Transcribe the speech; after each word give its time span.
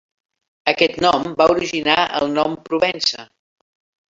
Aquest 0.71 0.95
nom 1.05 1.27
va 1.41 1.47
originar 1.55 1.99
el 2.21 2.33
nom 2.39 2.57
Provença. 2.71 3.31